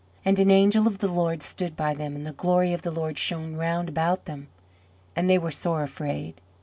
And 0.25 0.39
an 0.39 0.49
angel 0.49 0.87
of 0.87 0.97
the 0.97 1.07
Lord 1.07 1.43
stood 1.43 1.75
by 1.75 1.93
them 1.93 2.15
and 2.15 2.25
the 2.25 2.31
glory 2.31 2.73
of 2.73 2.81
the 2.81 2.89
Lord 2.89 3.19
shone 3.19 3.55
round 3.55 3.87
about 3.87 4.25
them: 4.25 4.47
and 5.15 5.29
they 5.29 5.37
were 5.37 5.51
sore 5.51 5.83
afraid. 5.83 6.41